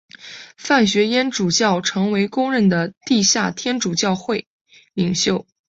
[0.57, 4.47] 范学淹主教成为公认的地下天主教会
[4.95, 5.45] 领袖。